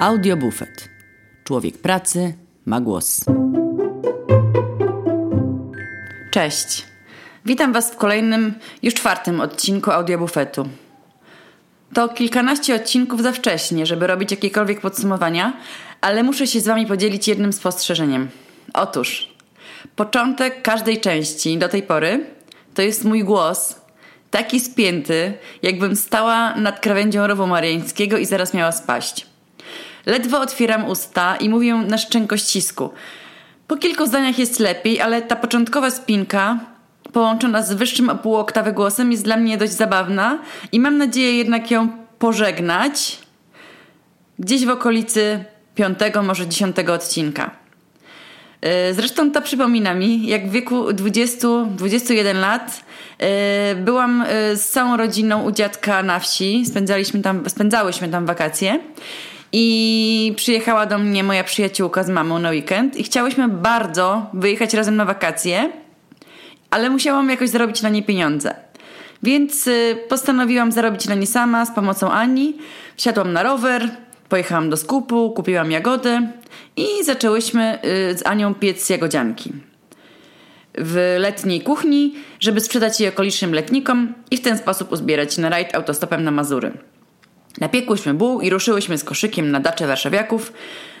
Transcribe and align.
Audiobufet. 0.00 0.88
Człowiek 1.44 1.78
pracy 1.78 2.34
ma 2.66 2.80
głos. 2.80 3.24
Cześć. 6.30 6.84
Witam 7.46 7.72
Was 7.72 7.92
w 7.92 7.96
kolejnym, 7.96 8.54
już 8.82 8.94
czwartym 8.94 9.40
odcinku 9.40 9.90
Audiobufetu. 9.90 10.68
To 11.94 12.08
kilkanaście 12.08 12.74
odcinków 12.74 13.22
za 13.22 13.32
wcześnie, 13.32 13.86
żeby 13.86 14.06
robić 14.06 14.30
jakiekolwiek 14.30 14.80
podsumowania, 14.80 15.52
ale 16.00 16.22
muszę 16.22 16.46
się 16.46 16.60
z 16.60 16.66
Wami 16.66 16.86
podzielić 16.86 17.28
jednym 17.28 17.52
spostrzeżeniem. 17.52 18.28
Otóż, 18.74 19.28
początek 19.96 20.62
każdej 20.62 21.00
części 21.00 21.58
do 21.58 21.68
tej 21.68 21.82
pory 21.82 22.26
to 22.74 22.82
jest 22.82 23.04
mój 23.04 23.24
głos, 23.24 23.80
taki 24.30 24.60
spięty, 24.60 25.34
jakbym 25.62 25.96
stała 25.96 26.54
nad 26.56 26.80
krawędzią 26.80 27.26
rowu 27.26 27.46
mariańskiego 27.46 28.18
i 28.18 28.26
zaraz 28.26 28.54
miała 28.54 28.72
spaść. 28.72 29.29
Ledwo 30.06 30.40
otwieram 30.40 30.84
usta 30.84 31.36
i 31.36 31.48
mówię 31.48 31.74
na 31.74 31.98
szczękościsku. 31.98 32.90
Po 33.66 33.76
kilku 33.76 34.06
zdaniach 34.06 34.38
jest 34.38 34.60
lepiej, 34.60 35.00
ale 35.00 35.22
ta 35.22 35.36
początkowa 35.36 35.90
spinka 35.90 36.58
połączona 37.12 37.62
z 37.62 37.72
wyższym 37.72 38.10
o 38.10 38.14
pół 38.14 38.36
oktawy 38.36 38.72
głosem 38.72 39.12
jest 39.12 39.24
dla 39.24 39.36
mnie 39.36 39.58
dość 39.58 39.72
zabawna 39.72 40.38
i 40.72 40.80
mam 40.80 40.98
nadzieję 40.98 41.36
jednak 41.36 41.70
ją 41.70 41.88
pożegnać 42.18 43.18
gdzieś 44.38 44.66
w 44.66 44.70
okolicy 44.70 45.44
piątego, 45.74 46.22
może 46.22 46.46
dziesiątego 46.46 46.94
odcinka. 46.94 47.50
E, 48.60 48.94
zresztą 48.94 49.30
to 49.30 49.42
przypomina 49.42 49.94
mi, 49.94 50.26
jak 50.26 50.48
w 50.48 50.50
wieku 50.50 50.84
20-21 50.84 52.40
lat 52.40 52.84
e, 53.18 53.74
byłam 53.74 54.24
e, 54.28 54.56
z 54.56 54.68
całą 54.68 54.96
rodziną 54.96 55.44
u 55.44 55.52
dziadka 55.52 56.02
na 56.02 56.18
wsi, 56.18 56.66
spędzaliśmy 56.66 57.20
tam, 57.20 57.50
spędzałyśmy 57.50 58.08
tam 58.08 58.26
wakacje 58.26 58.80
i 59.52 60.32
przyjechała 60.36 60.86
do 60.86 60.98
mnie 60.98 61.24
moja 61.24 61.44
przyjaciółka 61.44 62.02
z 62.02 62.10
mamą 62.10 62.38
na 62.38 62.50
weekend 62.50 62.96
i 62.96 63.04
chciałyśmy 63.04 63.48
bardzo 63.48 64.26
wyjechać 64.34 64.74
razem 64.74 64.96
na 64.96 65.04
wakacje, 65.04 65.72
ale 66.70 66.90
musiałam 66.90 67.30
jakoś 67.30 67.48
zarobić 67.48 67.82
na 67.82 67.88
nie 67.88 68.02
pieniądze. 68.02 68.54
Więc 69.22 69.68
postanowiłam 70.08 70.72
zarobić 70.72 71.08
na 71.08 71.14
nie 71.14 71.26
sama 71.26 71.66
z 71.66 71.74
pomocą 71.74 72.10
Ani. 72.10 72.56
Wsiadłam 72.96 73.32
na 73.32 73.42
rower, 73.42 73.88
pojechałam 74.28 74.70
do 74.70 74.76
skupu, 74.76 75.30
kupiłam 75.30 75.70
jagody 75.70 76.28
i 76.76 77.04
zaczęłyśmy 77.04 77.78
y, 77.84 78.18
z 78.18 78.26
Anią 78.26 78.54
piec 78.54 78.90
jagodzianki 78.90 79.52
w 80.78 81.16
letniej 81.18 81.60
kuchni, 81.60 82.14
żeby 82.40 82.60
sprzedać 82.60 83.00
je 83.00 83.08
okolicznym 83.08 83.54
letnikom 83.54 84.12
i 84.30 84.36
w 84.36 84.40
ten 84.40 84.58
sposób 84.58 84.92
uzbierać 84.92 85.38
na 85.38 85.48
rajd 85.48 85.74
autostopem 85.74 86.24
na 86.24 86.30
Mazury. 86.30 86.72
Napiekłyśmy 87.58 88.14
buł 88.14 88.40
i 88.40 88.50
ruszyłyśmy 88.50 88.98
z 88.98 89.04
koszykiem 89.04 89.50
na 89.50 89.60
dacze 89.60 89.86
warszawiaków, 89.86 90.52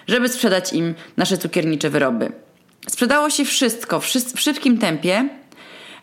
żeby 0.06 0.28
sprzedać 0.28 0.72
im 0.72 0.94
nasze 1.16 1.38
cukiernicze 1.38 1.90
wyroby. 1.90 2.32
Sprzedało 2.88 3.30
się 3.30 3.44
wszystko 3.44 4.00
w, 4.00 4.06
szybkim 4.40 4.78
tempie, 4.78 5.28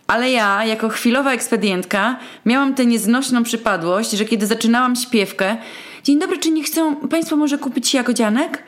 ale 0.08 0.32
ja, 0.32 0.66
jako 0.66 0.90
chwilowa 0.90 1.34
ekspedientka, 1.34 2.20
miałam 2.46 2.76
tę 2.76 2.86
nieznośną 2.86 3.44
przypadłość, 3.44 4.12
że 4.12 4.26
kiedy 4.26 4.48
zaczynałam 4.48 4.96
śpiewkę, 4.96 5.58
dzień 6.04 6.20
dobry, 6.20 6.38
czy 6.38 6.52
nie 6.52 6.64
chcą 6.64 6.96
Państwo 6.96 7.36
może 7.36 7.58
kupić 7.58 7.94
jagodzianek? 7.94 8.64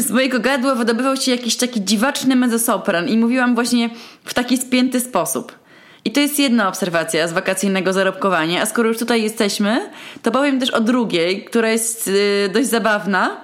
z 0.00 0.10
mojego 0.10 0.40
gadła 0.40 0.74
wydobywał 0.74 1.16
się 1.16 1.30
jakiś 1.30 1.56
taki 1.56 1.84
dziwaczny 1.84 2.36
mezzosopran 2.36 3.08
i 3.08 3.18
mówiłam 3.18 3.54
właśnie 3.54 3.90
w 4.24 4.34
taki 4.34 4.58
spięty 4.58 5.00
sposób. 5.00 5.61
I 6.04 6.10
to 6.10 6.20
jest 6.20 6.38
jedna 6.38 6.68
obserwacja 6.68 7.28
z 7.28 7.32
wakacyjnego 7.32 7.92
zarobkowania, 7.92 8.62
a 8.62 8.66
skoro 8.66 8.88
już 8.88 8.98
tutaj 8.98 9.22
jesteśmy, 9.22 9.90
to 10.22 10.30
powiem 10.30 10.60
też 10.60 10.70
o 10.70 10.80
drugiej, 10.80 11.44
która 11.44 11.70
jest 11.70 12.06
yy, 12.06 12.48
dość 12.52 12.68
zabawna. 12.68 13.40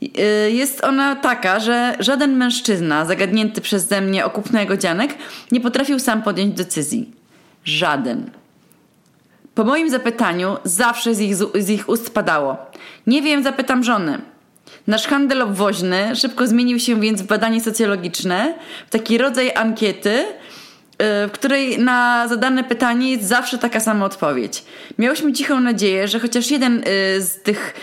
Yy, 0.00 0.10
jest 0.50 0.84
ona 0.84 1.16
taka, 1.16 1.60
że 1.60 1.96
żaden 1.98 2.36
mężczyzna 2.36 3.04
zagadnięty 3.04 3.60
przeze 3.60 4.00
mnie 4.00 4.24
o 4.24 4.30
kupno 4.30 4.60
jagodzianek 4.60 5.14
nie 5.52 5.60
potrafił 5.60 5.98
sam 5.98 6.22
podjąć 6.22 6.54
decyzji. 6.54 7.10
Żaden. 7.64 8.30
Po 9.54 9.64
moim 9.64 9.90
zapytaniu 9.90 10.56
zawsze 10.64 11.14
z 11.14 11.20
ich, 11.20 11.36
z 11.36 11.70
ich 11.70 11.88
ust 11.88 12.14
padało. 12.14 12.56
Nie 13.06 13.22
wiem, 13.22 13.42
zapytam 13.42 13.84
żony. 13.84 14.18
Nasz 14.86 15.06
handel 15.06 15.42
obwoźny 15.42 16.16
szybko 16.16 16.46
zmienił 16.46 16.78
się 16.78 17.00
więc 17.00 17.22
w 17.22 17.26
badanie 17.26 17.60
socjologiczne, 17.60 18.54
w 18.86 18.90
taki 18.90 19.18
rodzaj 19.18 19.52
ankiety, 19.54 20.10
y, 20.10 20.24
w 21.02 21.30
której 21.32 21.78
na 21.78 22.28
zadane 22.28 22.64
pytanie 22.64 23.10
jest 23.10 23.24
zawsze 23.24 23.58
taka 23.58 23.80
sama 23.80 24.04
odpowiedź. 24.04 24.64
Miałyśmy 24.98 25.32
cichą 25.32 25.60
nadzieję, 25.60 26.08
że 26.08 26.20
chociaż 26.20 26.50
jeden 26.50 26.78
y, 26.78 26.84
z 27.22 27.42
tych 27.42 27.74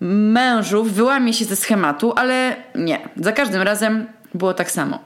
mężów 0.00 0.92
wyłamie 0.92 1.32
się 1.32 1.44
ze 1.44 1.56
schematu, 1.56 2.12
ale 2.16 2.56
nie. 2.74 3.08
Za 3.16 3.32
każdym 3.32 3.62
razem 3.62 4.06
było 4.34 4.54
tak 4.54 4.70
samo. 4.70 4.98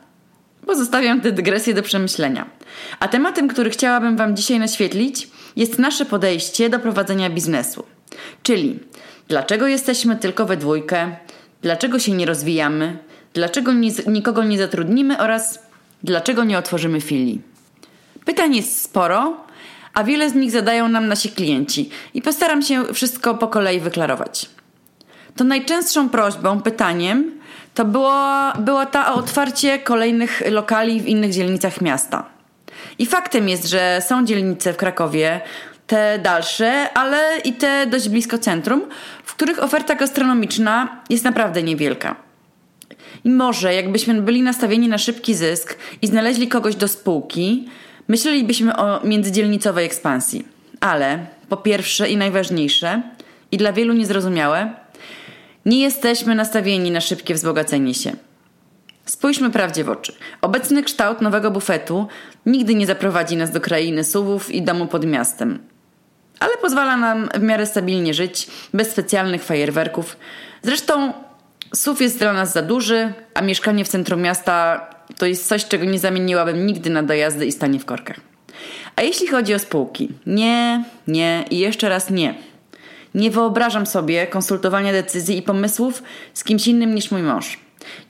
Pozostawiam 0.67 1.21
tę 1.21 1.33
dygresję 1.33 1.75
do 1.75 1.83
przemyślenia. 1.83 2.47
A 3.01 3.09
tematem, 3.09 3.49
który 3.49 3.71
chciałabym 3.71 4.17
Wam 4.17 4.37
dzisiaj 4.37 4.59
naświetlić, 4.59 5.29
jest 5.57 5.79
nasze 5.79 6.05
podejście 6.05 6.71
do 6.71 6.79
prowadzenia 6.79 7.31
biznesu. 7.31 7.85
Czyli 8.43 8.79
dlaczego 9.29 9.67
jesteśmy 9.67 10.17
tylko 10.17 10.47
we 10.47 10.57
dwójkę, 10.57 11.17
dlaczego 11.63 11.99
się 11.99 12.13
nie 12.13 12.27
rozwijamy, 12.27 12.99
dlaczego 13.35 13.73
nie, 13.73 13.91
nikogo 14.07 14.45
nie 14.45 14.59
zatrudnimy 14.59 15.19
oraz 15.19 15.59
dlaczego 16.03 16.45
nie 16.45 16.59
otworzymy 16.59 17.01
filii. 17.01 17.50
Pytań 18.31 18.57
jest 18.57 18.83
sporo, 18.83 19.37
a 19.95 20.05
wiele 20.05 20.31
z 20.31 20.35
nich 20.35 20.51
zadają 20.51 20.89
nam 20.89 21.07
nasi 21.07 21.29
klienci 21.29 21.91
i 22.15 22.23
postaram 22.23 22.63
się 22.63 22.95
wszystko 22.95 23.35
po 23.35 23.49
kolei 23.49 23.81
wyklarować. 23.81 24.51
To 25.37 25.45
najczęstszą 25.45 26.09
prośbą, 26.09 26.63
pytaniem 26.63 27.41
to 27.75 27.85
było, 27.85 28.15
była 28.59 28.87
ta 28.87 29.15
o 29.15 29.15
otwarcie 29.15 29.79
kolejnych 29.79 30.43
lokali 30.51 31.01
w 31.01 31.07
innych 31.07 31.33
dzielnicach 31.33 31.81
miasta. 31.81 32.27
I 32.99 33.07
faktem 33.07 33.49
jest, 33.49 33.65
że 33.65 34.03
są 34.09 34.25
dzielnice 34.25 34.73
w 34.73 34.77
Krakowie, 34.77 35.41
te 35.87 36.19
dalsze, 36.19 36.93
ale 36.95 37.39
i 37.45 37.53
te 37.53 37.87
dość 37.87 38.09
blisko 38.09 38.39
centrum, 38.39 38.83
w 39.25 39.35
których 39.35 39.63
oferta 39.63 39.95
gastronomiczna 39.95 41.03
jest 41.09 41.25
naprawdę 41.25 41.63
niewielka. 41.63 42.17
I 43.25 43.31
może 43.31 43.75
jakbyśmy 43.75 44.23
byli 44.23 44.43
nastawieni 44.43 44.89
na 44.89 44.99
szybki 44.99 45.35
zysk 45.35 45.77
i 46.03 46.07
znaleźli 46.07 46.49
kogoś 46.49 46.77
do 46.77 46.89
spółki, 46.89 47.69
myślelibyśmy 48.11 48.77
o 48.77 49.01
międzydzielnicowej 49.05 49.87
ekspansji. 49.87 50.45
Ale 50.81 51.27
po 51.49 51.57
pierwsze 51.57 52.11
i 52.11 52.17
najważniejsze, 52.17 53.03
i 53.53 53.57
dla 53.57 53.73
wielu 53.73 53.95
niezrozumiałe, 53.95 54.73
nie 55.67 55.81
jesteśmy 55.81 56.35
nastawieni 56.35 56.91
na 56.91 57.01
szybkie 57.01 57.35
wzbogacenie 57.35 57.95
się. 57.95 58.13
Spójrzmy 59.07 59.51
prawdzie 59.51 59.85
w 59.85 59.91
oczy. 59.91 60.13
Obecny 60.41 60.83
kształt 60.83 61.21
nowego 61.21 61.51
bufetu 61.51 62.07
nigdy 62.47 62.75
nie 62.75 62.87
zaprowadzi 62.87 63.37
nas 63.37 63.51
do 63.51 63.61
krainy 63.61 64.05
suwów 64.05 64.51
i 64.51 64.63
domu 64.63 64.87
pod 64.87 65.07
miastem 65.07 65.71
ale 66.41 66.57
pozwala 66.57 66.97
nam 66.97 67.29
w 67.35 67.43
miarę 67.43 67.67
stabilnie 67.67 68.15
żyć, 68.15 68.49
bez 68.75 68.91
specjalnych 68.91 69.45
fajerwerków. 69.45 70.17
Zresztą 70.63 71.13
SUV 71.75 72.05
jest 72.05 72.19
dla 72.19 72.33
nas 72.33 72.53
za 72.53 72.63
duży, 72.63 73.13
a 73.35 73.43
mieszkanie 73.43 73.85
w 73.85 73.89
centrum 73.89 74.21
miasta 74.21 74.87
to 75.19 75.27
jest 75.27 75.49
coś, 75.49 75.65
czego 75.65 75.85
nie 75.85 75.99
zamieniłabym 75.99 76.67
nigdy 76.67 76.91
na 76.91 77.03
dojazdy 77.03 77.47
i 77.47 77.53
stanie 77.53 77.79
w 77.79 77.85
korkach. 77.85 78.21
A 78.97 79.03
jeśli 79.03 79.27
chodzi 79.27 79.55
o 79.55 79.59
spółki? 79.59 80.09
Nie, 80.27 80.85
nie 81.09 81.45
i 81.51 81.59
jeszcze 81.59 81.89
raz 81.89 82.11
nie. 82.11 82.35
Nie 83.15 83.31
wyobrażam 83.31 83.87
sobie 83.87 84.27
konsultowania 84.27 84.93
decyzji 84.93 85.39
i 85.39 85.43
pomysłów 85.43 86.03
z 86.35 86.45
kimś 86.45 86.67
innym 86.67 86.95
niż 86.95 87.11
mój 87.11 87.23
mąż. 87.23 87.59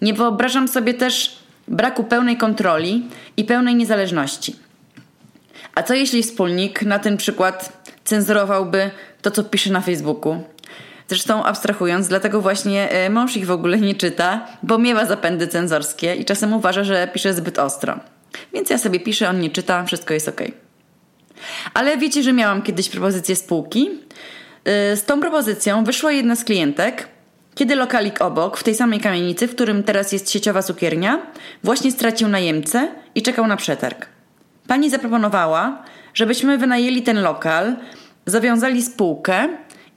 Nie 0.02 0.14
wyobrażam 0.14 0.68
sobie 0.68 0.94
też 0.94 1.38
braku 1.68 2.04
pełnej 2.04 2.36
kontroli 2.36 3.06
i 3.36 3.44
pełnej 3.44 3.74
niezależności. 3.74 4.56
A 5.74 5.82
co 5.82 5.94
jeśli 5.94 6.22
wspólnik, 6.22 6.82
na 6.82 6.98
ten 6.98 7.16
przykład 7.16 7.82
cenzurowałby 8.04 8.90
to, 9.22 9.30
co 9.30 9.44
pisze 9.44 9.70
na 9.70 9.80
Facebooku. 9.80 10.42
Zresztą 11.10 11.44
abstrahując, 11.44 12.08
dlatego 12.08 12.40
właśnie 12.40 12.90
e, 12.90 13.10
mąż 13.10 13.36
ich 13.36 13.46
w 13.46 13.50
ogóle 13.50 13.78
nie 13.78 13.94
czyta, 13.94 14.46
bo 14.62 14.78
miewa 14.78 15.04
zapędy 15.04 15.48
cenzorskie 15.48 16.14
i 16.14 16.24
czasem 16.24 16.52
uważa, 16.52 16.84
że 16.84 17.08
pisze 17.12 17.34
zbyt 17.34 17.58
ostro. 17.58 18.00
Więc 18.52 18.70
ja 18.70 18.78
sobie 18.78 19.00
piszę, 19.00 19.28
on 19.28 19.40
nie 19.40 19.50
czyta, 19.50 19.84
wszystko 19.84 20.14
jest 20.14 20.28
ok. 20.28 20.40
Ale 21.74 21.98
wiecie, 21.98 22.22
że 22.22 22.32
miałam 22.32 22.62
kiedyś 22.62 22.88
propozycję 22.88 23.36
spółki. 23.36 23.90
E, 24.64 24.96
z 24.96 25.04
tą 25.04 25.20
propozycją 25.20 25.84
wyszła 25.84 26.12
jedna 26.12 26.36
z 26.36 26.44
klientek, 26.44 27.08
kiedy 27.54 27.74
lokalik 27.76 28.22
obok, 28.22 28.56
w 28.56 28.62
tej 28.62 28.74
samej 28.74 29.00
kamienicy, 29.00 29.48
w 29.48 29.54
którym 29.54 29.82
teraz 29.82 30.12
jest 30.12 30.30
sieciowa 30.30 30.62
cukiernia, 30.62 31.22
właśnie 31.64 31.92
stracił 31.92 32.28
najemcę 32.28 32.88
i 33.14 33.22
czekał 33.22 33.46
na 33.46 33.56
przetarg. 33.56 34.06
Pani 34.66 34.90
zaproponowała, 34.90 35.82
żebyśmy 36.14 36.58
wynajęli 36.58 37.02
ten 37.02 37.22
lokal, 37.22 37.76
zawiązali 38.26 38.82
spółkę 38.82 39.48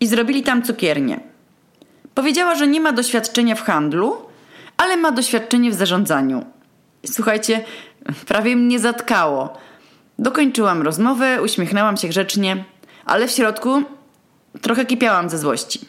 i 0.03 0.07
zrobili 0.07 0.43
tam 0.43 0.63
cukiernię. 0.63 1.19
Powiedziała, 2.15 2.55
że 2.55 2.67
nie 2.67 2.81
ma 2.81 2.91
doświadczenia 2.91 3.55
w 3.55 3.61
handlu, 3.61 4.17
ale 4.77 4.97
ma 4.97 5.11
doświadczenie 5.11 5.71
w 5.71 5.73
zarządzaniu. 5.73 6.45
Słuchajcie, 7.05 7.63
prawie 8.27 8.55
mnie 8.55 8.79
zatkało. 8.79 9.57
Dokończyłam 10.19 10.81
rozmowę, 10.81 11.41
uśmiechnęłam 11.41 11.97
się 11.97 12.07
grzecznie, 12.07 12.63
ale 13.05 13.27
w 13.27 13.31
środku 13.31 13.83
trochę 14.61 14.85
kipiałam 14.85 15.29
ze 15.29 15.37
złości. 15.37 15.79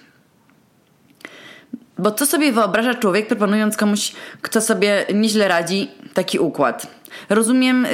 Bo 1.98 2.10
co 2.10 2.26
sobie 2.26 2.52
wyobraża 2.52 2.94
człowiek, 2.94 3.26
proponując 3.26 3.76
komuś, 3.76 4.12
kto 4.42 4.60
sobie 4.60 5.06
nieźle 5.14 5.48
radzi, 5.48 5.90
taki 6.14 6.38
układ? 6.38 6.86
Rozumiem, 7.28 7.86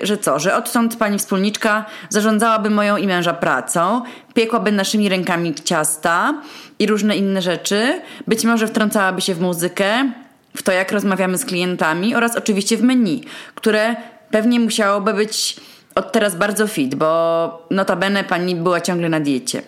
yy, 0.00 0.06
że 0.06 0.18
co, 0.18 0.38
że 0.38 0.56
odtąd 0.56 0.96
pani 0.96 1.18
wspólniczka 1.18 1.84
zarządzałaby 2.08 2.70
moją 2.70 2.96
i 2.96 3.06
męża 3.06 3.34
pracą, 3.34 4.02
piekłaby 4.34 4.72
naszymi 4.72 5.08
rękami 5.08 5.54
ciasta 5.54 6.34
i 6.78 6.86
różne 6.86 7.16
inne 7.16 7.42
rzeczy, 7.42 8.00
być 8.26 8.44
może 8.44 8.66
wtrącałaby 8.66 9.20
się 9.20 9.34
w 9.34 9.40
muzykę, 9.40 10.12
w 10.56 10.62
to 10.62 10.72
jak 10.72 10.92
rozmawiamy 10.92 11.38
z 11.38 11.44
klientami 11.44 12.14
oraz 12.14 12.36
oczywiście 12.36 12.76
w 12.76 12.82
menu, 12.82 13.24
które 13.54 13.96
pewnie 14.30 14.60
musiałoby 14.60 15.14
być 15.14 15.56
od 15.94 16.12
teraz 16.12 16.36
bardzo 16.36 16.66
fit, 16.66 16.94
bo 16.94 17.66
notabene 17.70 18.24
pani 18.24 18.54
była 18.54 18.80
ciągle 18.80 19.08
na 19.08 19.20
diecie. 19.20 19.62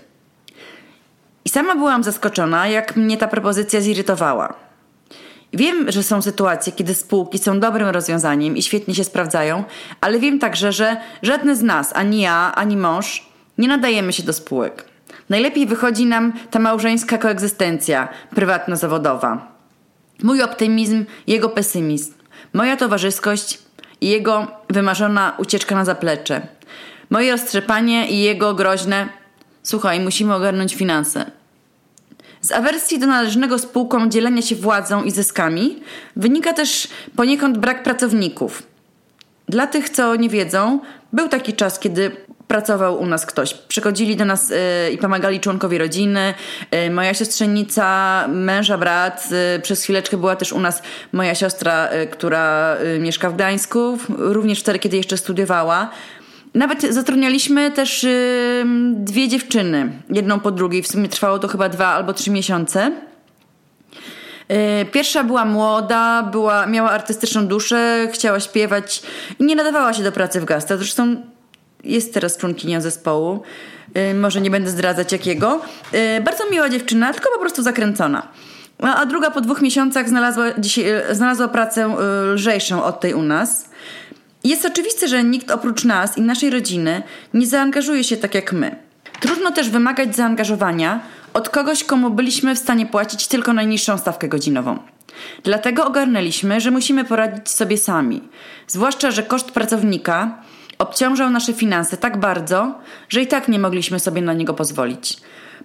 I 1.44 1.48
sama 1.48 1.74
byłam 1.74 2.04
zaskoczona, 2.04 2.68
jak 2.68 2.96
mnie 2.96 3.16
ta 3.16 3.28
propozycja 3.28 3.80
zirytowała. 3.80 4.69
Wiem, 5.52 5.92
że 5.92 6.02
są 6.02 6.22
sytuacje, 6.22 6.72
kiedy 6.72 6.94
spółki 6.94 7.38
są 7.38 7.60
dobrym 7.60 7.88
rozwiązaniem 7.88 8.56
i 8.56 8.62
świetnie 8.62 8.94
się 8.94 9.04
sprawdzają, 9.04 9.64
ale 10.00 10.18
wiem 10.18 10.38
także, 10.38 10.72
że 10.72 10.96
żadne 11.22 11.56
z 11.56 11.62
nas, 11.62 11.92
ani 11.96 12.20
ja, 12.20 12.52
ani 12.54 12.76
mąż, 12.76 13.26
nie 13.58 13.68
nadajemy 13.68 14.12
się 14.12 14.22
do 14.22 14.32
spółek. 14.32 14.84
Najlepiej 15.28 15.66
wychodzi 15.66 16.06
nam 16.06 16.32
ta 16.50 16.58
małżeńska 16.58 17.18
koegzystencja 17.18 18.08
prywatno-zawodowa. 18.34 19.38
Mój 20.22 20.42
optymizm, 20.42 21.04
jego 21.26 21.48
pesymizm, 21.48 22.12
moja 22.52 22.76
towarzyskość 22.76 23.58
i 24.00 24.08
jego 24.08 24.46
wymarzona 24.68 25.34
ucieczka 25.38 25.74
na 25.74 25.84
zaplecze, 25.84 26.46
moje 27.10 27.32
roztrzepanie 27.32 28.08
i 28.08 28.20
jego 28.20 28.54
groźne 28.54 29.08
słuchaj, 29.62 30.00
musimy 30.00 30.34
ogarnąć 30.34 30.74
finanse. 30.74 31.30
Z 32.50 32.52
awersji 32.52 32.98
do 32.98 33.06
należnego 33.06 33.58
spółkom 33.58 34.10
dzielenia 34.10 34.42
się 34.42 34.56
władzą 34.56 35.04
i 35.04 35.10
zyskami 35.10 35.82
wynika 36.16 36.52
też 36.52 36.88
poniekąd 37.16 37.58
brak 37.58 37.82
pracowników. 37.82 38.62
Dla 39.48 39.66
tych, 39.66 39.90
co 39.90 40.16
nie 40.16 40.28
wiedzą, 40.28 40.80
był 41.12 41.28
taki 41.28 41.52
czas, 41.52 41.78
kiedy 41.78 42.10
pracował 42.48 43.00
u 43.00 43.06
nas 43.06 43.26
ktoś. 43.26 43.54
Przychodzili 43.54 44.16
do 44.16 44.24
nas 44.24 44.50
y, 44.50 44.54
i 44.92 44.98
pomagali 44.98 45.40
członkowie 45.40 45.78
rodziny. 45.78 46.34
Y, 46.86 46.90
moja 46.90 47.14
siostrzenica, 47.14 48.24
męża, 48.28 48.78
brat. 48.78 49.28
Y, 49.56 49.60
przez 49.60 49.82
chwileczkę 49.82 50.16
była 50.16 50.36
też 50.36 50.52
u 50.52 50.60
nas 50.60 50.82
moja 51.12 51.34
siostra, 51.34 51.88
która 52.12 52.76
mieszka 52.98 53.30
w 53.30 53.34
Gdańsku, 53.34 53.98
również 54.08 54.60
wtedy, 54.60 54.78
kiedy 54.78 54.96
jeszcze 54.96 55.16
studiowała. 55.16 55.90
Nawet 56.54 56.82
zatrudnialiśmy 56.82 57.70
też 57.70 58.04
y, 58.04 58.64
dwie 58.94 59.28
dziewczyny, 59.28 59.92
jedną 60.10 60.40
po 60.40 60.50
drugiej. 60.50 60.82
W 60.82 60.88
sumie 60.88 61.08
trwało 61.08 61.38
to 61.38 61.48
chyba 61.48 61.68
dwa 61.68 61.86
albo 61.86 62.12
trzy 62.12 62.30
miesiące. 62.30 62.92
Pierwsza 64.92 65.24
była 65.24 65.44
młoda, 65.44 66.22
była, 66.22 66.66
miała 66.66 66.90
artystyczną 66.90 67.46
duszę, 67.46 68.08
chciała 68.12 68.40
śpiewać 68.40 69.02
i 69.38 69.44
nie 69.44 69.56
nadawała 69.56 69.92
się 69.92 70.02
do 70.02 70.12
pracy 70.12 70.40
w 70.40 70.44
gastro. 70.44 70.76
Zresztą 70.76 71.16
jest 71.84 72.14
teraz 72.14 72.36
członkinią 72.36 72.80
zespołu. 72.80 73.42
Y, 73.96 74.14
może 74.14 74.40
nie 74.40 74.50
będę 74.50 74.70
zdradzać 74.70 75.12
jakiego. 75.12 75.60
Y, 76.18 76.20
bardzo 76.20 76.50
miła 76.50 76.68
dziewczyna, 76.68 77.12
tylko 77.12 77.30
po 77.32 77.40
prostu 77.40 77.62
zakręcona. 77.62 78.28
A 78.78 79.06
druga 79.06 79.30
po 79.30 79.40
dwóch 79.40 79.62
miesiącach 79.62 80.08
znalazła, 80.08 80.46
y, 80.48 81.14
znalazła 81.14 81.48
pracę 81.48 81.96
lżejszą 82.34 82.84
od 82.84 83.00
tej 83.00 83.14
u 83.14 83.22
nas. 83.22 83.70
Jest 84.44 84.66
oczywiste, 84.66 85.08
że 85.08 85.24
nikt 85.24 85.50
oprócz 85.50 85.84
nas 85.84 86.18
i 86.18 86.22
naszej 86.22 86.50
rodziny 86.50 87.02
nie 87.34 87.46
zaangażuje 87.46 88.04
się 88.04 88.16
tak 88.16 88.34
jak 88.34 88.52
my. 88.52 88.76
Trudno 89.20 89.52
też 89.52 89.70
wymagać 89.70 90.16
zaangażowania 90.16 91.00
od 91.34 91.48
kogoś, 91.48 91.84
komu 91.84 92.10
byliśmy 92.10 92.54
w 92.54 92.58
stanie 92.58 92.86
płacić 92.86 93.26
tylko 93.26 93.52
najniższą 93.52 93.98
stawkę 93.98 94.28
godzinową. 94.28 94.78
Dlatego 95.44 95.86
ogarnęliśmy, 95.86 96.60
że 96.60 96.70
musimy 96.70 97.04
poradzić 97.04 97.48
sobie 97.48 97.78
sami. 97.78 98.20
Zwłaszcza, 98.66 99.10
że 99.10 99.22
koszt 99.22 99.50
pracownika 99.50 100.42
obciążał 100.78 101.30
nasze 101.30 101.52
finanse 101.52 101.96
tak 101.96 102.20
bardzo, 102.20 102.78
że 103.08 103.22
i 103.22 103.26
tak 103.26 103.48
nie 103.48 103.58
mogliśmy 103.58 104.00
sobie 104.00 104.22
na 104.22 104.32
niego 104.32 104.54
pozwolić. 104.54 105.16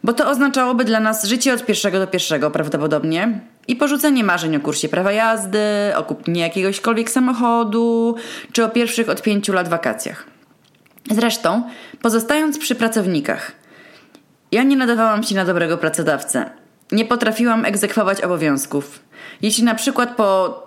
Bo 0.03 0.13
to 0.13 0.29
oznaczałoby 0.29 0.85
dla 0.85 0.99
nas 0.99 1.25
życie 1.25 1.53
od 1.53 1.65
pierwszego 1.65 1.99
do 1.99 2.07
pierwszego 2.07 2.51
prawdopodobnie 2.51 3.39
i 3.67 3.75
porzucenie 3.75 4.23
marzeń 4.23 4.55
o 4.55 4.59
kursie 4.59 4.89
prawa 4.89 5.11
jazdy, 5.11 5.59
o 5.95 6.03
kupnie 6.03 6.41
jakiegośkolwiek 6.41 7.09
samochodu, 7.09 8.15
czy 8.51 8.63
o 8.65 8.69
pierwszych 8.69 9.09
od 9.09 9.21
pięciu 9.21 9.53
lat 9.53 9.67
wakacjach. 9.67 10.25
Zresztą, 11.11 11.63
pozostając 12.01 12.57
przy 12.57 12.75
pracownikach, 12.75 13.51
ja 14.51 14.63
nie 14.63 14.75
nadawałam 14.75 15.23
się 15.23 15.35
na 15.35 15.45
dobrego 15.45 15.77
pracodawcę. 15.77 16.49
Nie 16.91 17.05
potrafiłam 17.05 17.65
egzekwować 17.65 18.21
obowiązków. 18.21 18.99
Jeśli 19.41 19.63
na 19.63 19.75
przykład 19.75 20.15
po 20.15 20.63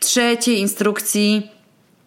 trzeciej 0.00 0.58
instrukcji 0.58 1.50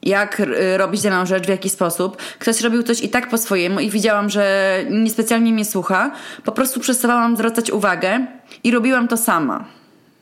jak 0.06 0.40
y, 0.40 0.78
robić 0.78 1.02
daną 1.02 1.26
rzecz, 1.26 1.46
w 1.46 1.50
jaki 1.50 1.70
sposób. 1.70 2.18
Ktoś 2.40 2.62
robił 2.62 2.84
coś 2.84 3.02
i 3.02 3.10
tak 3.10 3.30
po 3.30 3.38
swojemu 3.38 3.80
i 3.80 3.90
widziałam, 3.90 4.30
że 4.30 4.78
niespecjalnie 4.90 5.54
mnie 5.54 5.66
słucha. 5.66 6.12
Po 6.44 6.52
prostu 6.52 6.80
przestawałam 6.80 7.36
zwracać 7.36 7.72
uwagę 7.72 8.26
i 8.64 8.72
robiłam 8.72 9.08
to 9.08 9.18
sama. 9.18 9.66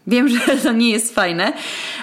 Wiem, 0.07 0.29
że 0.29 0.39
to 0.63 0.71
nie 0.71 0.89
jest 0.89 1.15
fajne, 1.15 1.53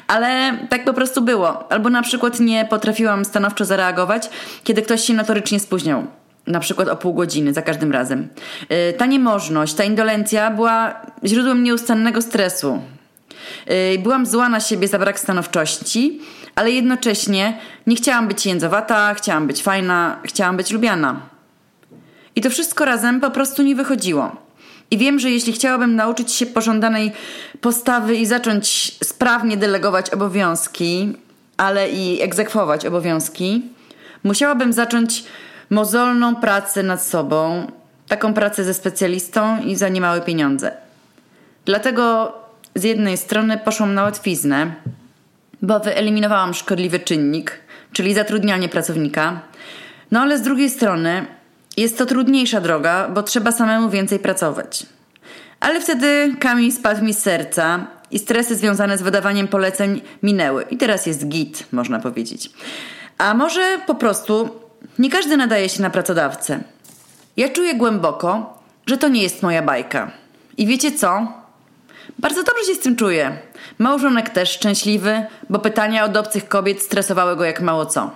ale 0.06 0.58
tak 0.68 0.84
po 0.84 0.94
prostu 0.94 1.22
było. 1.22 1.72
Albo 1.72 1.90
na 1.90 2.02
przykład 2.02 2.40
nie 2.40 2.64
potrafiłam 2.64 3.24
stanowczo 3.24 3.64
zareagować, 3.64 4.30
kiedy 4.64 4.82
ktoś 4.82 5.04
się 5.04 5.14
notorycznie 5.14 5.60
spóźniał. 5.60 6.06
Na 6.46 6.60
przykład 6.60 6.88
o 6.88 6.96
pół 6.96 7.14
godziny 7.14 7.54
za 7.54 7.62
każdym 7.62 7.92
razem. 7.92 8.28
Y, 8.90 8.92
ta 8.92 9.06
niemożność, 9.06 9.74
ta 9.74 9.84
indolencja 9.84 10.50
była 10.50 10.94
źródłem 11.24 11.62
nieustannego 11.62 12.22
stresu. 12.22 12.82
Y, 13.70 13.98
byłam 13.98 14.26
zła 14.26 14.48
na 14.48 14.60
siebie 14.60 14.88
za 14.88 14.98
brak 14.98 15.20
stanowczości, 15.20 16.20
ale 16.54 16.70
jednocześnie 16.70 17.58
nie 17.86 17.96
chciałam 17.96 18.28
być 18.28 18.46
jędzowata, 18.46 19.14
chciałam 19.14 19.46
być 19.46 19.62
fajna, 19.62 20.20
chciałam 20.24 20.56
być 20.56 20.70
lubiana. 20.70 21.20
I 22.36 22.40
to 22.40 22.50
wszystko 22.50 22.84
razem 22.84 23.20
po 23.20 23.30
prostu 23.30 23.62
nie 23.62 23.74
wychodziło. 23.74 24.47
I 24.90 24.98
wiem, 24.98 25.18
że 25.18 25.30
jeśli 25.30 25.52
chciałabym 25.52 25.96
nauczyć 25.96 26.32
się 26.32 26.46
pożądanej 26.46 27.12
postawy 27.60 28.16
i 28.16 28.26
zacząć 28.26 28.96
sprawnie 29.04 29.56
delegować 29.56 30.10
obowiązki, 30.10 31.12
ale 31.56 31.90
i 31.90 32.22
egzekwować 32.22 32.86
obowiązki, 32.86 33.62
musiałabym 34.24 34.72
zacząć 34.72 35.24
mozolną 35.70 36.36
pracę 36.36 36.82
nad 36.82 37.02
sobą, 37.02 37.66
taką 38.08 38.34
pracę 38.34 38.64
ze 38.64 38.74
specjalistą 38.74 39.62
i 39.62 39.76
za 39.76 39.88
niemałe 39.88 40.20
pieniądze. 40.20 40.72
Dlatego 41.64 42.32
z 42.74 42.84
jednej 42.84 43.16
strony 43.16 43.58
poszłam 43.58 43.94
na 43.94 44.02
łatwiznę, 44.02 44.74
bo 45.62 45.80
wyeliminowałam 45.80 46.54
szkodliwy 46.54 47.00
czynnik, 47.00 47.58
czyli 47.92 48.14
zatrudnianie 48.14 48.68
pracownika. 48.68 49.40
No 50.10 50.20
ale 50.20 50.38
z 50.38 50.42
drugiej 50.42 50.70
strony 50.70 51.26
jest 51.80 51.98
to 51.98 52.06
trudniejsza 52.06 52.60
droga, 52.60 53.08
bo 53.08 53.22
trzeba 53.22 53.52
samemu 53.52 53.90
więcej 53.90 54.18
pracować. 54.18 54.86
Ale 55.60 55.80
wtedy 55.80 56.34
kamień 56.40 56.72
spadł 56.72 57.04
mi 57.04 57.14
z 57.14 57.18
serca 57.18 57.86
i 58.10 58.18
stresy 58.18 58.56
związane 58.56 58.98
z 58.98 59.02
wydawaniem 59.02 59.48
poleceń 59.48 60.00
minęły. 60.22 60.62
I 60.70 60.76
teraz 60.76 61.06
jest 61.06 61.28
git, 61.28 61.64
można 61.72 61.98
powiedzieć. 61.98 62.50
A 63.18 63.34
może 63.34 63.78
po 63.86 63.94
prostu 63.94 64.50
nie 64.98 65.10
każdy 65.10 65.36
nadaje 65.36 65.68
się 65.68 65.82
na 65.82 65.90
pracodawcę. 65.90 66.60
Ja 67.36 67.48
czuję 67.48 67.74
głęboko, 67.74 68.58
że 68.86 68.98
to 68.98 69.08
nie 69.08 69.22
jest 69.22 69.42
moja 69.42 69.62
bajka. 69.62 70.10
I 70.56 70.66
wiecie 70.66 70.92
co? 70.92 71.32
Bardzo 72.18 72.42
dobrze 72.42 72.64
się 72.64 72.74
z 72.74 72.78
tym 72.78 72.96
czuję. 72.96 73.38
Małżonek 73.78 74.30
też 74.30 74.50
szczęśliwy, 74.50 75.26
bo 75.50 75.58
pytania 75.58 76.04
od 76.04 76.16
obcych 76.16 76.48
kobiet 76.48 76.82
stresowały 76.82 77.36
go 77.36 77.44
jak 77.44 77.60
mało 77.60 77.86
co. 77.86 78.10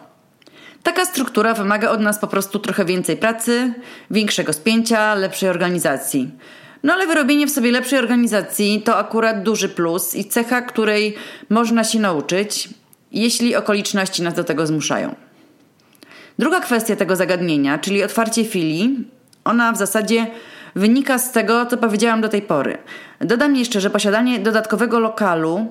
Taka 0.83 1.05
struktura 1.05 1.55
wymaga 1.55 1.91
od 1.91 2.01
nas 2.01 2.19
po 2.19 2.27
prostu 2.27 2.59
trochę 2.59 2.85
więcej 2.85 3.17
pracy, 3.17 3.75
większego 4.11 4.53
spięcia, 4.53 5.15
lepszej 5.15 5.49
organizacji. 5.49 6.31
No 6.83 6.93
ale 6.93 7.07
wyrobienie 7.07 7.47
w 7.47 7.51
sobie 7.51 7.73
lepszej 7.73 7.99
organizacji 7.99 8.83
to 8.85 8.97
akurat 8.97 9.43
duży 9.43 9.69
plus 9.69 10.15
i 10.15 10.25
cecha, 10.25 10.63
której 10.63 11.15
można 11.51 11.85
się 11.85 12.01
nauczyć, 12.01 12.69
jeśli 13.13 13.57
okoliczności 13.57 14.23
nas 14.23 14.35
do 14.35 14.45
tego 14.45 14.67
zmuszają. 14.67 15.15
Druga 16.39 16.61
kwestia 16.61 16.97
tego 16.97 17.17
zagadnienia, 17.17 17.79
czyli 17.79 18.03
otwarcie 18.03 18.45
filii, 18.45 19.09
ona 19.45 19.73
w 19.73 19.77
zasadzie 19.77 20.27
wynika 20.75 21.19
z 21.19 21.33
tego, 21.33 21.67
co 21.67 21.77
powiedziałam 21.77 22.21
do 22.21 22.29
tej 22.29 22.43
pory. 22.43 22.79
Dodam 23.21 23.57
jeszcze, 23.57 23.81
że 23.81 23.91
posiadanie 23.91 24.39
dodatkowego 24.39 25.01
lokalu 25.01 25.67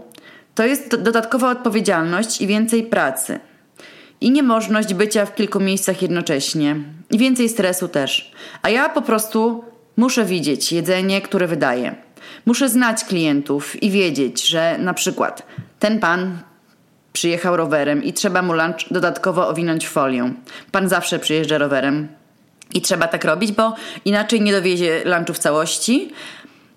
to 0.56 0.66
jest 0.66 0.96
dodatkowa 0.96 1.52
odpowiedzialność 1.52 2.42
i 2.42 2.48
więcej 2.48 2.84
pracy. 2.84 3.40
I 4.22 4.32
niemożność 4.32 4.94
bycia 4.94 5.26
w 5.26 5.36
kilku 5.36 5.60
miejscach 5.60 6.02
jednocześnie. 6.02 6.76
I 7.12 7.18
więcej 7.18 7.50
stresu 7.50 7.88
też. 7.88 8.32
A 8.62 8.70
ja 8.70 8.90
po 8.90 9.02
prostu 9.02 9.64
muszę 9.98 10.26
widzieć 10.26 10.72
jedzenie, 10.72 11.22
które 11.22 11.48
wydaję. 11.48 11.96
Muszę 12.46 12.70
znać 12.70 13.04
klientów 13.04 13.84
i 13.84 13.92
wiedzieć, 13.92 14.48
że 14.48 14.78
na 14.80 14.94
przykład 14.94 15.48
ten 15.80 16.00
pan 16.00 16.40
przyjechał 17.14 17.58
rowerem 17.58 18.04
i 18.04 18.14
trzeba 18.14 18.42
mu 18.42 18.54
lunch 18.54 18.86
dodatkowo 18.92 19.48
owinąć 19.48 19.88
folią. 19.88 20.34
Pan 20.72 20.90
zawsze 20.90 21.20
przyjeżdża 21.20 21.58
rowerem 21.58 22.08
i 22.74 22.82
trzeba 22.82 23.08
tak 23.08 23.24
robić, 23.24 23.52
bo 23.52 23.76
inaczej 24.06 24.42
nie 24.42 24.52
dowiezie 24.52 25.02
lunchu 25.06 25.34
w 25.34 25.40
całości. 25.40 26.12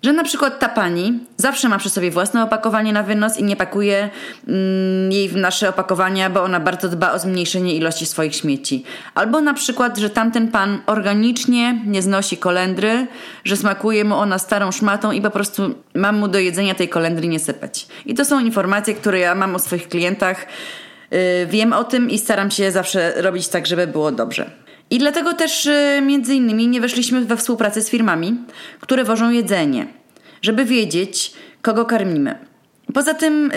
Że 0.05 0.13
na 0.13 0.23
przykład 0.23 0.59
ta 0.59 0.69
pani 0.69 1.19
zawsze 1.37 1.69
ma 1.69 1.77
przy 1.77 1.89
sobie 1.89 2.11
własne 2.11 2.43
opakowanie 2.43 2.93
na 2.93 3.03
wynos 3.03 3.37
i 3.37 3.43
nie 3.43 3.55
pakuje 3.55 4.09
mm, 4.47 5.11
jej 5.11 5.29
w 5.29 5.35
nasze 5.35 5.69
opakowania, 5.69 6.29
bo 6.29 6.43
ona 6.43 6.59
bardzo 6.59 6.89
dba 6.89 7.11
o 7.11 7.19
zmniejszenie 7.19 7.75
ilości 7.75 8.05
swoich 8.05 8.35
śmieci. 8.35 8.83
Albo 9.15 9.41
na 9.41 9.53
przykład, 9.53 9.97
że 9.97 10.09
tamten 10.09 10.51
pan 10.51 10.79
organicznie 10.85 11.81
nie 11.85 12.01
znosi 12.01 12.37
kolendry, 12.37 13.07
że 13.43 13.57
smakuje 13.57 14.05
mu 14.05 14.15
ona 14.15 14.39
starą 14.39 14.71
szmatą 14.71 15.11
i 15.11 15.21
po 15.21 15.29
prostu 15.29 15.75
mam 15.95 16.17
mu 16.17 16.27
do 16.27 16.39
jedzenia 16.39 16.75
tej 16.75 16.89
kolendry 16.89 17.27
nie 17.27 17.39
sypać. 17.39 17.87
I 18.05 18.13
to 18.13 18.25
są 18.25 18.39
informacje, 18.39 18.93
które 18.93 19.19
ja 19.19 19.35
mam 19.35 19.55
o 19.55 19.59
swoich 19.59 19.89
klientach. 19.89 20.45
Yy, 21.11 21.19
wiem 21.45 21.73
o 21.73 21.83
tym 21.83 22.09
i 22.09 22.19
staram 22.19 22.51
się 22.51 22.71
zawsze 22.71 23.21
robić 23.21 23.47
tak, 23.47 23.67
żeby 23.67 23.87
było 23.87 24.11
dobrze. 24.11 24.64
I 24.89 24.99
dlatego 24.99 25.33
też 25.33 25.65
y, 25.65 26.01
między 26.01 26.35
innymi 26.35 26.67
nie 26.67 26.81
weszliśmy 26.81 27.25
we 27.25 27.37
współpracę 27.37 27.81
z 27.81 27.89
firmami, 27.89 28.37
które 28.79 29.03
wożą 29.03 29.29
jedzenie, 29.29 29.87
żeby 30.41 30.65
wiedzieć, 30.65 31.33
kogo 31.61 31.85
karmimy. 31.85 32.35
Poza 32.93 33.13
tym 33.13 33.51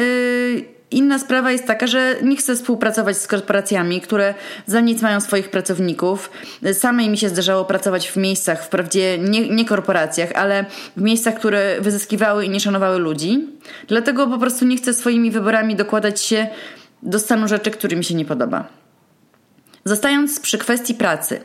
yy, 0.55 0.65
inna 0.91 1.19
sprawa 1.19 1.53
jest 1.53 1.67
taka, 1.67 1.87
że 1.87 2.17
nie 2.23 2.37
chcę 2.37 2.57
współpracować 2.57 3.17
z 3.17 3.27
korporacjami, 3.27 4.01
które 4.01 4.35
za 4.67 4.81
nic 4.81 5.03
mają 5.03 5.21
swoich 5.21 5.51
pracowników. 5.51 6.31
Samej 6.73 7.09
mi 7.09 7.19
się 7.19 7.29
zdarzało 7.29 7.65
pracować 7.65 8.09
w 8.09 8.17
miejscach, 8.17 8.65
wprawdzie 8.65 9.19
nie, 9.19 9.49
nie 9.49 9.65
korporacjach, 9.65 10.33
ale 10.35 10.65
w 10.97 11.01
miejscach, 11.01 11.35
które 11.35 11.81
wyzyskiwały 11.81 12.45
i 12.45 12.51
nie 12.51 12.61
szanowały 12.61 12.99
ludzi. 12.99 13.47
Dlatego 13.89 14.27
po 14.27 14.39
prostu 14.39 14.65
nie 14.65 14.77
chcę 14.77 14.95
swoimi 14.95 15.31
wyborami 15.31 15.77
dokładać 15.77 16.21
się 16.21 16.47
do 17.03 17.19
stanu 17.19 17.49
rzeczy, 17.49 17.71
który 17.71 17.97
mi 17.97 18.05
się 18.05 18.15
nie 18.15 18.25
podoba. 18.25 18.78
Zostając 19.89 20.41
przy 20.41 20.59
kwestii 20.59 20.95
pracy. 20.95 21.41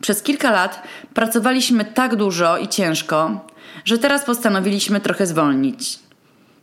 Przez 0.00 0.22
kilka 0.22 0.50
lat 0.50 0.82
pracowaliśmy 1.14 1.84
tak 1.84 2.16
dużo 2.16 2.58
i 2.58 2.68
ciężko, 2.68 3.46
że 3.84 3.98
teraz 3.98 4.24
postanowiliśmy 4.24 5.00
trochę 5.00 5.26
zwolnić. 5.26 5.98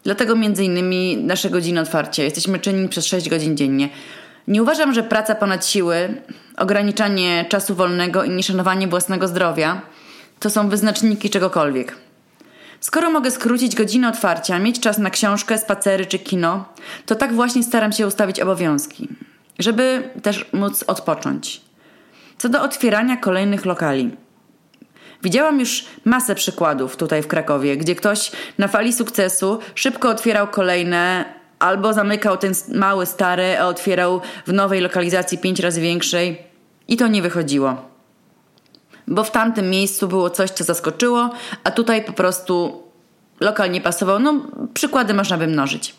Dlatego 0.04 0.36
między 0.36 0.64
innymi 0.64 1.18
nasze 1.18 1.50
godziny 1.50 1.82
otwarcia. 1.82 2.24
Jesteśmy 2.24 2.60
czynni 2.60 2.90
przez 2.90 3.06
6 3.06 3.30
godzin 3.30 3.58
dziennie. 3.58 3.90
Nie 4.48 4.62
uważam, 4.64 4.94
że 4.94 5.04
praca 5.04 5.36
ponad 5.36 5.66
siły, 5.66 6.22
ograniczanie 6.58 7.46
czasu 7.50 7.76
wolnego 7.76 8.24
i 8.24 8.30
nieszanowanie 8.30 8.88
własnego 8.88 9.28
zdrowia 9.28 9.82
to 10.40 10.50
są 10.50 10.70
wyznaczniki 10.70 11.30
czegokolwiek. 11.30 11.96
Skoro 12.80 13.12
mogę 13.12 13.32
skrócić 13.32 13.76
godziny 13.76 14.08
otwarcia, 14.08 14.60
mieć 14.60 14.80
czas 14.80 14.98
na 14.98 15.10
książkę, 15.10 15.58
spacery 15.58 16.06
czy 16.06 16.20
kino, 16.20 16.66
to 17.06 17.16
tak 17.16 17.34
właśnie 17.34 17.64
staram 17.64 17.92
się 17.92 18.08
ustawić 18.08 18.40
obowiązki 18.40 19.08
żeby 19.60 20.10
też 20.24 20.46
móc 20.54 20.84
odpocząć. 20.88 21.62
Co 22.38 22.50
do 22.50 22.62
otwierania 22.62 23.18
kolejnych 23.18 23.66
lokali. 23.66 24.12
Widziałam 25.24 25.60
już 25.60 25.86
masę 26.06 26.36
przykładów 26.36 26.98
tutaj 26.98 27.24
w 27.24 27.28
Krakowie, 27.28 27.78
gdzie 27.78 27.96
ktoś 27.96 28.32
na 28.58 28.68
fali 28.68 28.94
sukcesu 28.94 29.60
szybko 29.76 30.10
otwierał 30.10 30.48
kolejne, 30.48 31.26
albo 31.60 31.94
zamykał 31.94 32.38
ten 32.38 32.54
mały, 32.74 33.06
stary, 33.06 33.60
a 33.60 33.68
otwierał 33.68 34.22
w 34.48 34.54
nowej 34.54 34.82
lokalizacji 34.82 35.38
pięć 35.38 35.60
razy 35.60 35.82
większej. 35.82 36.38
I 36.88 36.98
to 36.98 37.08
nie 37.08 37.22
wychodziło. 37.22 37.76
Bo 39.08 39.24
w 39.24 39.32
tamtym 39.32 39.70
miejscu 39.70 40.08
było 40.08 40.30
coś, 40.30 40.50
co 40.50 40.64
zaskoczyło, 40.64 41.30
a 41.64 41.72
tutaj 41.72 42.04
po 42.06 42.14
prostu 42.14 42.84
lokal 43.40 43.72
nie 43.72 43.82
pasował. 43.82 44.20
No, 44.20 44.42
przykłady 44.74 45.14
można 45.14 45.38
by 45.38 45.48
mnożyć. 45.48 45.96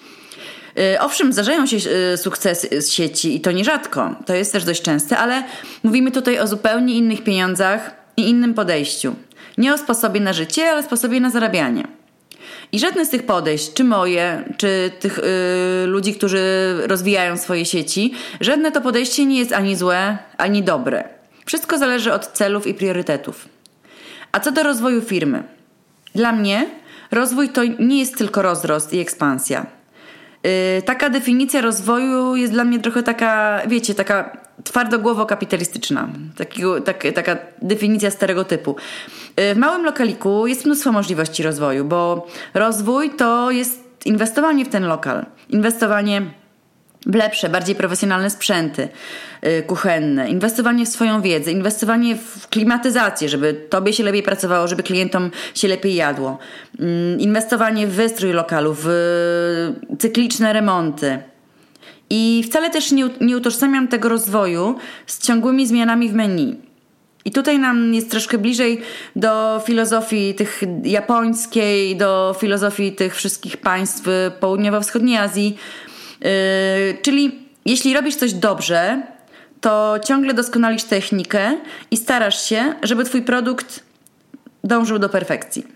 Y, 0.78 1.00
owszem, 1.00 1.32
zdarzają 1.32 1.66
się 1.66 1.76
y, 1.76 2.16
sukcesy 2.16 2.82
z 2.82 2.92
sieci 2.92 3.36
i 3.36 3.40
to 3.40 3.52
nierzadko, 3.52 4.14
to 4.26 4.34
jest 4.34 4.52
też 4.52 4.64
dość 4.64 4.82
częste, 4.82 5.18
ale 5.18 5.44
mówimy 5.82 6.10
tutaj 6.10 6.38
o 6.38 6.46
zupełnie 6.46 6.94
innych 6.94 7.24
pieniądzach 7.24 7.90
i 8.16 8.28
innym 8.28 8.54
podejściu. 8.54 9.14
Nie 9.58 9.74
o 9.74 9.78
sposobie 9.78 10.20
na 10.20 10.32
życie, 10.32 10.70
ale 10.70 10.82
sposobie 10.82 11.20
na 11.20 11.30
zarabianie. 11.30 11.88
I 12.72 12.78
żadne 12.78 13.06
z 13.06 13.10
tych 13.10 13.26
podejść, 13.26 13.72
czy 13.72 13.84
moje, 13.84 14.44
czy 14.56 14.90
tych 15.00 15.18
yy, 15.18 15.86
ludzi, 15.86 16.14
którzy 16.14 16.74
rozwijają 16.86 17.36
swoje 17.36 17.64
sieci, 17.64 18.14
żadne 18.40 18.72
to 18.72 18.80
podejście 18.80 19.26
nie 19.26 19.38
jest 19.38 19.52
ani 19.52 19.76
złe, 19.76 20.18
ani 20.38 20.62
dobre. 20.62 21.04
Wszystko 21.46 21.78
zależy 21.78 22.12
od 22.12 22.26
celów 22.26 22.66
i 22.66 22.74
priorytetów. 22.74 23.48
A 24.32 24.40
co 24.40 24.52
do 24.52 24.62
rozwoju 24.62 25.00
firmy? 25.00 25.42
Dla 26.14 26.32
mnie 26.32 26.66
rozwój 27.10 27.48
to 27.48 27.64
nie 27.64 27.98
jest 27.98 28.18
tylko 28.18 28.42
rozrost 28.42 28.92
i 28.92 28.98
ekspansja. 28.98 29.77
Yy, 30.44 30.82
taka 30.82 31.10
definicja 31.10 31.60
rozwoju 31.60 32.36
jest 32.36 32.52
dla 32.52 32.64
mnie 32.64 32.80
trochę 32.80 33.02
taka, 33.02 33.62
wiecie, 33.66 33.94
taka 33.94 34.36
twardogłowo 34.64 35.26
kapitalistyczna. 35.26 36.08
Takiego, 36.36 36.80
tak, 36.80 37.04
taka 37.14 37.36
definicja 37.62 38.10
stereotypu. 38.10 38.76
Yy, 39.36 39.54
w 39.54 39.58
małym 39.58 39.84
lokaliku 39.84 40.46
jest 40.46 40.64
mnóstwo 40.64 40.92
możliwości 40.92 41.42
rozwoju, 41.42 41.84
bo 41.84 42.26
rozwój 42.54 43.10
to 43.10 43.50
jest 43.50 43.88
inwestowanie 44.04 44.64
w 44.64 44.68
ten 44.68 44.86
lokal. 44.86 45.26
Inwestowanie 45.48 46.22
lepsze, 47.16 47.48
bardziej 47.48 47.74
profesjonalne 47.74 48.30
sprzęty 48.30 48.88
yy, 49.42 49.62
kuchenne, 49.62 50.30
inwestowanie 50.30 50.86
w 50.86 50.88
swoją 50.88 51.22
wiedzę, 51.22 51.52
inwestowanie 51.52 52.16
w 52.16 52.48
klimatyzację, 52.48 53.28
żeby 53.28 53.54
tobie 53.54 53.92
się 53.92 54.04
lepiej 54.04 54.22
pracowało, 54.22 54.68
żeby 54.68 54.82
klientom 54.82 55.30
się 55.54 55.68
lepiej 55.68 55.94
jadło, 55.94 56.38
yy, 56.78 56.86
inwestowanie 57.18 57.86
w 57.86 57.90
wystrój 57.90 58.32
lokalu, 58.32 58.76
w 58.78 58.88
cykliczne 59.98 60.52
remonty. 60.52 61.18
I 62.10 62.42
wcale 62.46 62.70
też 62.70 62.92
nie, 62.92 63.08
nie 63.20 63.36
utożsamiam 63.36 63.88
tego 63.88 64.08
rozwoju 64.08 64.74
z 65.06 65.26
ciągłymi 65.26 65.66
zmianami 65.66 66.08
w 66.08 66.14
menu. 66.14 66.56
I 67.24 67.30
tutaj 67.30 67.58
nam 67.58 67.94
jest 67.94 68.10
troszkę 68.10 68.38
bliżej 68.38 68.80
do 69.16 69.62
filozofii 69.66 70.34
tych 70.34 70.62
japońskiej, 70.84 71.96
do 71.96 72.36
filozofii 72.40 72.92
tych 72.92 73.16
wszystkich 73.16 73.56
państw 73.56 74.08
południowo-wschodniej 74.40 75.16
Azji, 75.16 75.56
czyli 77.02 77.48
jeśli 77.64 77.94
robisz 77.94 78.16
coś 78.16 78.32
dobrze, 78.32 79.02
to 79.60 79.94
ciągle 80.04 80.34
doskonalisz 80.34 80.84
technikę 80.84 81.56
i 81.90 81.96
starasz 81.96 82.48
się, 82.48 82.74
żeby 82.82 83.04
twój 83.04 83.22
produkt 83.22 83.82
dążył 84.64 84.98
do 84.98 85.08
perfekcji. 85.08 85.66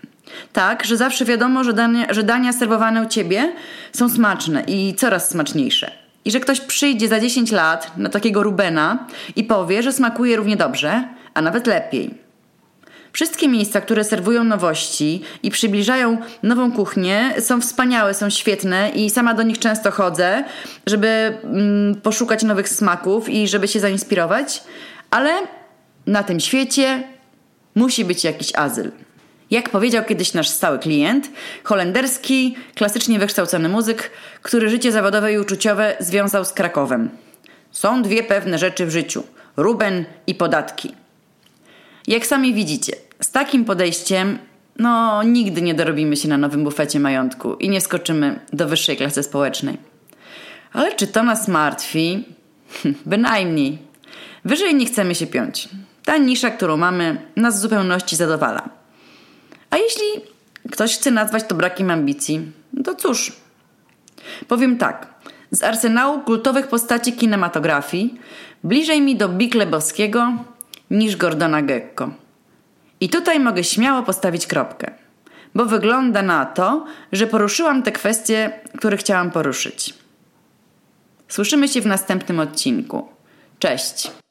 Tak, 0.53 0.85
że 0.85 0.97
zawsze 0.97 1.25
wiadomo, 1.25 1.63
że 1.63 1.73
dania, 1.73 2.13
że 2.13 2.23
dania 2.23 2.53
serwowane 2.53 3.01
u 3.01 3.09
ciebie 3.09 3.53
są 3.93 4.09
smaczne 4.09 4.63
i 4.67 4.95
coraz 4.95 5.29
smaczniejsze. 5.29 5.91
I 6.25 6.31
że 6.31 6.39
ktoś 6.39 6.61
przyjdzie 6.61 7.07
za 7.07 7.19
10 7.19 7.51
lat 7.51 7.97
na 7.97 8.09
takiego 8.09 8.43
Rubena 8.43 9.07
i 9.35 9.43
powie, 9.43 9.83
że 9.83 9.93
smakuje 9.93 10.35
równie 10.35 10.57
dobrze, 10.57 11.03
a 11.33 11.41
nawet 11.41 11.67
lepiej. 11.67 12.22
Wszystkie 13.13 13.47
miejsca, 13.47 13.81
które 13.81 14.03
serwują 14.03 14.43
nowości 14.43 15.21
i 15.43 15.51
przybliżają 15.51 16.17
nową 16.43 16.71
kuchnię, 16.71 17.33
są 17.39 17.61
wspaniałe, 17.61 18.13
są 18.13 18.29
świetne 18.29 18.89
i 18.89 19.09
sama 19.09 19.33
do 19.33 19.43
nich 19.43 19.59
często 19.59 19.91
chodzę, 19.91 20.43
żeby 20.87 21.07
mm, 21.43 21.95
poszukać 21.95 22.43
nowych 22.43 22.69
smaków 22.69 23.29
i 23.29 23.47
żeby 23.47 23.67
się 23.67 23.79
zainspirować, 23.79 24.63
ale 25.11 25.31
na 26.07 26.23
tym 26.23 26.39
świecie 26.39 27.03
musi 27.75 28.05
być 28.05 28.23
jakiś 28.23 28.55
azyl. 28.55 28.91
Jak 29.51 29.69
powiedział 29.69 30.03
kiedyś 30.05 30.33
nasz 30.33 30.49
stały 30.49 30.79
klient, 30.79 31.29
holenderski, 31.63 32.55
klasycznie 32.75 33.19
wykształcony 33.19 33.69
muzyk, 33.69 34.11
który 34.41 34.69
życie 34.69 34.91
zawodowe 34.91 35.33
i 35.33 35.37
uczuciowe 35.37 35.95
związał 35.99 36.45
z 36.45 36.53
Krakowem. 36.53 37.09
Są 37.71 38.01
dwie 38.01 38.23
pewne 38.23 38.57
rzeczy 38.57 38.85
w 38.85 38.91
życiu: 38.91 39.23
Ruben 39.57 40.05
i 40.27 40.35
podatki. 40.35 41.03
Jak 42.07 42.25
sami 42.25 42.53
widzicie, 42.53 42.93
z 43.23 43.31
takim 43.31 43.65
podejściem 43.65 44.39
no 44.79 45.23
nigdy 45.23 45.61
nie 45.61 45.73
dorobimy 45.73 46.17
się 46.17 46.27
na 46.27 46.37
nowym 46.37 46.63
bufecie 46.63 46.99
majątku 46.99 47.55
i 47.55 47.69
nie 47.69 47.81
skoczymy 47.81 48.39
do 48.53 48.67
wyższej 48.67 48.97
klasy 48.97 49.23
społecznej. 49.23 49.77
Ale 50.73 50.95
czy 50.95 51.07
to 51.07 51.23
nas 51.23 51.47
martwi? 51.47 52.23
Bynajmniej. 53.05 53.77
Wyżej 54.45 54.75
nie 54.75 54.85
chcemy 54.85 55.15
się 55.15 55.27
piąć. 55.27 55.69
Ta 56.05 56.17
nisza, 56.17 56.49
którą 56.49 56.77
mamy, 56.77 57.21
nas 57.35 57.57
w 57.57 57.61
zupełności 57.61 58.15
zadowala. 58.15 58.69
A 59.69 59.77
jeśli 59.77 60.05
ktoś 60.71 60.97
chce 60.97 61.11
nazwać 61.11 61.43
to 61.43 61.55
brakiem 61.55 61.91
ambicji, 61.91 62.51
to 62.85 62.95
cóż. 62.95 63.33
Powiem 64.47 64.77
tak. 64.77 65.07
Z 65.51 65.63
arsenału 65.63 66.19
kultowych 66.19 66.67
postaci 66.67 67.13
kinematografii 67.13 68.19
bliżej 68.63 69.01
mi 69.01 69.15
do 69.15 69.29
Big 69.29 69.55
Lebowskiego 69.55 70.33
niż 70.91 71.15
Gordona 71.15 71.61
Gekko. 71.61 72.22
I 73.03 73.09
tutaj 73.09 73.39
mogę 73.39 73.63
śmiało 73.63 74.03
postawić 74.03 74.47
kropkę, 74.47 74.91
bo 75.55 75.65
wygląda 75.65 76.21
na 76.21 76.45
to, 76.45 76.85
że 77.11 77.27
poruszyłam 77.27 77.83
te 77.83 77.91
kwestie, 77.91 78.59
które 78.77 78.97
chciałam 78.97 79.31
poruszyć. 79.31 79.93
Słyszymy 81.27 81.67
się 81.67 81.81
w 81.81 81.85
następnym 81.85 82.39
odcinku. 82.39 83.07
Cześć! 83.59 84.22